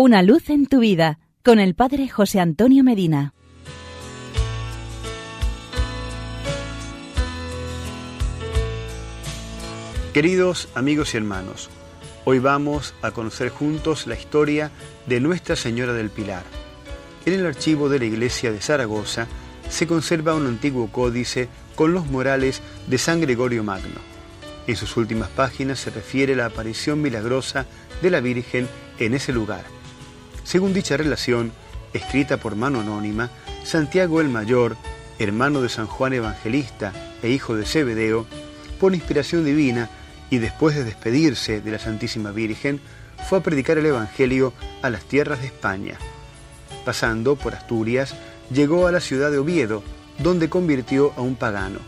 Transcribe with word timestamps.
Una 0.00 0.22
luz 0.22 0.48
en 0.48 0.66
tu 0.66 0.78
vida 0.78 1.18
con 1.44 1.58
el 1.58 1.74
Padre 1.74 2.08
José 2.08 2.38
Antonio 2.38 2.84
Medina. 2.84 3.34
Queridos 10.14 10.68
amigos 10.76 11.14
y 11.14 11.16
hermanos, 11.16 11.68
hoy 12.24 12.38
vamos 12.38 12.94
a 13.02 13.10
conocer 13.10 13.48
juntos 13.48 14.06
la 14.06 14.14
historia 14.14 14.70
de 15.08 15.18
Nuestra 15.18 15.56
Señora 15.56 15.94
del 15.94 16.10
Pilar. 16.10 16.44
En 17.26 17.32
el 17.32 17.44
archivo 17.44 17.88
de 17.88 17.98
la 17.98 18.04
iglesia 18.04 18.52
de 18.52 18.60
Zaragoza 18.60 19.26
se 19.68 19.88
conserva 19.88 20.36
un 20.36 20.46
antiguo 20.46 20.92
códice 20.92 21.48
con 21.74 21.92
los 21.92 22.06
morales 22.06 22.62
de 22.86 22.98
San 22.98 23.20
Gregorio 23.20 23.64
Magno. 23.64 23.98
En 24.68 24.76
sus 24.76 24.96
últimas 24.96 25.28
páginas 25.30 25.80
se 25.80 25.90
refiere 25.90 26.36
la 26.36 26.46
aparición 26.46 27.02
milagrosa 27.02 27.66
de 28.00 28.10
la 28.10 28.20
Virgen 28.20 28.68
en 29.00 29.14
ese 29.14 29.32
lugar. 29.32 29.77
Según 30.48 30.72
dicha 30.72 30.96
relación, 30.96 31.52
escrita 31.92 32.38
por 32.38 32.56
mano 32.56 32.80
anónima, 32.80 33.28
Santiago 33.64 34.22
el 34.22 34.30
Mayor, 34.30 34.78
hermano 35.18 35.60
de 35.60 35.68
San 35.68 35.86
Juan 35.86 36.14
Evangelista 36.14 36.94
e 37.22 37.28
hijo 37.28 37.54
de 37.54 37.66
Zebedeo, 37.66 38.24
por 38.80 38.94
inspiración 38.94 39.44
divina 39.44 39.90
y 40.30 40.38
después 40.38 40.74
de 40.74 40.84
despedirse 40.84 41.60
de 41.60 41.70
la 41.70 41.78
Santísima 41.78 42.30
Virgen, 42.30 42.80
fue 43.28 43.40
a 43.40 43.42
predicar 43.42 43.76
el 43.76 43.84
Evangelio 43.84 44.54
a 44.80 44.88
las 44.88 45.04
tierras 45.04 45.42
de 45.42 45.48
España. 45.48 45.98
Pasando 46.82 47.36
por 47.36 47.54
Asturias, 47.54 48.14
llegó 48.50 48.86
a 48.86 48.92
la 48.92 49.00
ciudad 49.00 49.30
de 49.30 49.36
Oviedo, 49.36 49.82
donde 50.18 50.48
convirtió 50.48 51.12
a 51.18 51.20
un 51.20 51.34
pagano. 51.34 51.80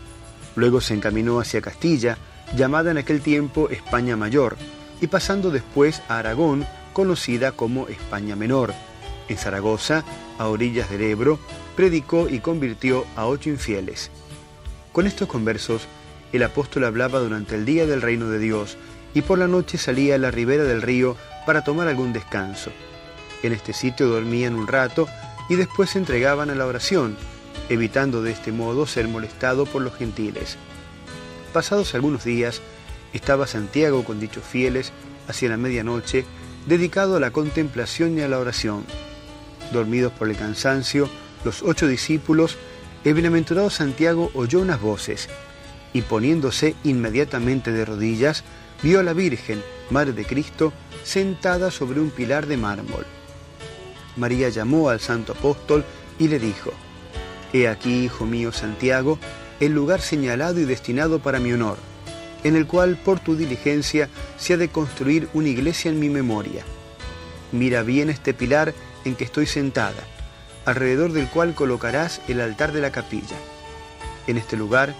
Luego 0.55 0.81
se 0.81 0.93
encaminó 0.93 1.39
hacia 1.39 1.61
Castilla, 1.61 2.19
llamada 2.55 2.91
en 2.91 2.99
aquel 2.99 3.21
tiempo 3.21 3.69
España 3.69 4.15
Mayor, 4.15 4.55
y 5.01 5.07
pasando 5.07 5.49
después 5.49 6.03
a 6.07 6.19
Aragón, 6.19 6.63
conocida 6.93 7.51
como 7.51 7.87
España 7.87 8.35
Menor. 8.35 8.73
En 9.27 9.37
Zaragoza, 9.37 10.03
a 10.37 10.47
orillas 10.47 10.89
del 10.89 11.01
Ebro, 11.01 11.39
predicó 11.75 12.27
y 12.29 12.39
convirtió 12.39 13.05
a 13.15 13.25
ocho 13.25 13.49
infieles. 13.49 14.11
Con 14.91 15.07
estos 15.07 15.27
conversos, 15.27 15.87
el 16.33 16.43
apóstol 16.43 16.85
hablaba 16.85 17.19
durante 17.19 17.55
el 17.55 17.65
día 17.65 17.85
del 17.85 18.01
reino 18.01 18.29
de 18.29 18.39
Dios 18.39 18.77
y 19.13 19.21
por 19.21 19.37
la 19.37 19.47
noche 19.47 19.77
salía 19.77 20.15
a 20.15 20.17
la 20.17 20.31
ribera 20.31 20.63
del 20.63 20.81
río 20.81 21.15
para 21.45 21.63
tomar 21.63 21.87
algún 21.87 22.13
descanso. 22.13 22.71
En 23.43 23.53
este 23.53 23.73
sitio 23.73 24.07
dormían 24.07 24.55
un 24.55 24.67
rato 24.67 25.07
y 25.49 25.55
después 25.55 25.91
se 25.91 25.99
entregaban 25.99 26.49
a 26.49 26.55
la 26.55 26.65
oración, 26.65 27.17
evitando 27.69 28.21
de 28.21 28.31
este 28.31 28.51
modo 28.51 28.85
ser 28.85 29.07
molestado 29.07 29.65
por 29.65 29.81
los 29.81 29.95
gentiles. 29.95 30.57
Pasados 31.53 31.95
algunos 31.95 32.23
días, 32.23 32.61
estaba 33.13 33.47
Santiago 33.47 34.03
con 34.03 34.19
dichos 34.19 34.43
fieles 34.43 34.93
hacia 35.27 35.49
la 35.49 35.57
medianoche 35.57 36.25
dedicado 36.65 37.15
a 37.15 37.19
la 37.19 37.31
contemplación 37.31 38.17
y 38.17 38.21
a 38.21 38.27
la 38.27 38.39
oración. 38.39 38.83
Dormidos 39.71 40.11
por 40.13 40.29
el 40.29 40.37
cansancio, 40.37 41.09
los 41.43 41.63
ocho 41.63 41.87
discípulos, 41.87 42.57
el 43.03 43.13
bienaventurado 43.13 43.69
Santiago 43.69 44.31
oyó 44.33 44.59
unas 44.59 44.81
voces 44.81 45.29
y 45.93 46.01
poniéndose 46.03 46.75
inmediatamente 46.83 47.71
de 47.71 47.85
rodillas, 47.85 48.43
vio 48.83 48.99
a 48.99 49.03
la 49.03 49.13
Virgen, 49.13 49.61
Madre 49.89 50.13
de 50.13 50.25
Cristo, 50.25 50.71
sentada 51.03 51.71
sobre 51.71 51.99
un 51.99 52.11
pilar 52.11 52.47
de 52.47 52.57
mármol. 52.57 53.05
María 54.15 54.49
llamó 54.49 54.89
al 54.89 54.99
santo 54.99 55.33
apóstol 55.33 55.83
y 56.19 56.27
le 56.27 56.39
dijo, 56.39 56.71
He 57.53 57.67
aquí, 57.67 58.05
hijo 58.05 58.25
mío 58.25 58.51
Santiago, 58.51 59.19
el 59.59 59.73
lugar 59.73 60.01
señalado 60.01 60.59
y 60.59 60.65
destinado 60.65 61.19
para 61.19 61.39
mi 61.39 61.51
honor 61.51 61.90
en 62.43 62.55
el 62.55 62.67
cual 62.67 62.97
por 62.97 63.19
tu 63.19 63.35
diligencia 63.35 64.09
se 64.37 64.53
ha 64.53 64.57
de 64.57 64.69
construir 64.69 65.29
una 65.33 65.49
iglesia 65.49 65.89
en 65.89 65.99
mi 65.99 66.09
memoria. 66.09 66.63
Mira 67.51 67.83
bien 67.83 68.09
este 68.09 68.33
pilar 68.33 68.73
en 69.05 69.15
que 69.15 69.23
estoy 69.23 69.45
sentada, 69.45 70.03
alrededor 70.65 71.11
del 71.11 71.27
cual 71.27 71.53
colocarás 71.53 72.21
el 72.27 72.41
altar 72.41 72.71
de 72.71 72.81
la 72.81 72.91
capilla. 72.91 73.37
En 74.27 74.37
este 74.37 74.57
lugar 74.57 74.93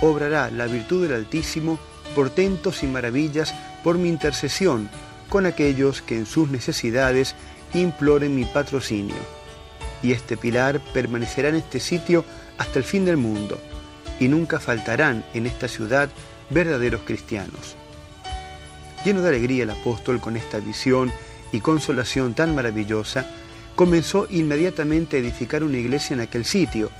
obrará 0.00 0.50
la 0.50 0.66
virtud 0.66 1.06
del 1.06 1.14
Altísimo 1.14 1.78
portentos 2.14 2.82
y 2.82 2.86
maravillas 2.86 3.54
por 3.82 3.98
mi 3.98 4.08
intercesión 4.08 4.88
con 5.28 5.46
aquellos 5.46 6.02
que 6.02 6.16
en 6.16 6.26
sus 6.26 6.50
necesidades 6.50 7.34
imploren 7.72 8.34
mi 8.34 8.44
patrocinio. 8.44 9.16
Y 10.02 10.12
este 10.12 10.36
pilar 10.36 10.80
permanecerá 10.92 11.48
en 11.48 11.56
este 11.56 11.80
sitio 11.80 12.24
hasta 12.58 12.78
el 12.78 12.84
fin 12.84 13.04
del 13.04 13.16
mundo, 13.16 13.58
y 14.20 14.28
nunca 14.28 14.60
faltarán 14.60 15.24
en 15.34 15.46
esta 15.46 15.66
ciudad 15.66 16.08
verdaderos 16.50 17.02
cristianos. 17.04 17.76
Lleno 19.04 19.22
de 19.22 19.28
alegría 19.28 19.64
el 19.64 19.70
apóstol 19.70 20.20
con 20.20 20.36
esta 20.36 20.58
visión 20.58 21.12
y 21.52 21.60
consolación 21.60 22.34
tan 22.34 22.54
maravillosa, 22.54 23.26
comenzó 23.76 24.26
inmediatamente 24.30 25.16
a 25.16 25.20
edificar 25.20 25.62
una 25.62 25.78
iglesia 25.78 26.14
en 26.14 26.20
aquel 26.20 26.44
sitio 26.44 26.90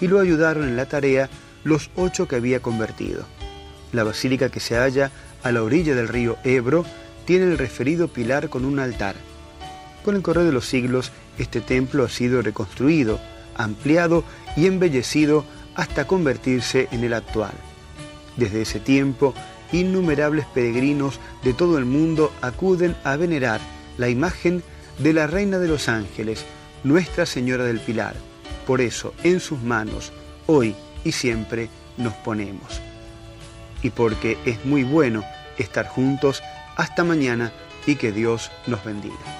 y 0.00 0.08
lo 0.08 0.18
ayudaron 0.18 0.64
en 0.64 0.76
la 0.76 0.86
tarea 0.86 1.28
los 1.64 1.90
ocho 1.94 2.26
que 2.26 2.36
había 2.36 2.60
convertido. 2.60 3.24
La 3.92 4.04
basílica 4.04 4.48
que 4.48 4.60
se 4.60 4.76
halla 4.76 5.10
a 5.42 5.52
la 5.52 5.62
orilla 5.62 5.94
del 5.94 6.08
río 6.08 6.38
Ebro 6.44 6.84
tiene 7.24 7.44
el 7.44 7.58
referido 7.58 8.08
pilar 8.08 8.48
con 8.48 8.64
un 8.64 8.78
altar. 8.78 9.14
Con 10.04 10.16
el 10.16 10.22
correr 10.22 10.44
de 10.44 10.52
los 10.52 10.66
siglos, 10.66 11.12
este 11.38 11.60
templo 11.60 12.04
ha 12.04 12.08
sido 12.08 12.42
reconstruido, 12.42 13.20
ampliado 13.56 14.24
y 14.56 14.66
embellecido 14.66 15.44
hasta 15.74 16.06
convertirse 16.06 16.88
en 16.90 17.04
el 17.04 17.14
actual. 17.14 17.52
Desde 18.40 18.62
ese 18.62 18.80
tiempo, 18.80 19.34
innumerables 19.70 20.46
peregrinos 20.46 21.20
de 21.44 21.52
todo 21.52 21.76
el 21.76 21.84
mundo 21.84 22.32
acuden 22.40 22.96
a 23.04 23.16
venerar 23.16 23.60
la 23.98 24.08
imagen 24.08 24.62
de 24.98 25.12
la 25.12 25.26
Reina 25.26 25.58
de 25.58 25.68
los 25.68 25.90
Ángeles, 25.90 26.46
Nuestra 26.82 27.26
Señora 27.26 27.64
del 27.64 27.80
Pilar. 27.80 28.14
Por 28.66 28.80
eso, 28.80 29.12
en 29.24 29.40
sus 29.40 29.60
manos, 29.60 30.10
hoy 30.46 30.74
y 31.04 31.12
siempre, 31.12 31.68
nos 31.98 32.14
ponemos. 32.14 32.80
Y 33.82 33.90
porque 33.90 34.38
es 34.46 34.64
muy 34.64 34.84
bueno 34.84 35.22
estar 35.58 35.86
juntos, 35.86 36.42
hasta 36.76 37.04
mañana 37.04 37.52
y 37.86 37.96
que 37.96 38.10
Dios 38.10 38.50
nos 38.66 38.82
bendiga. 38.82 39.39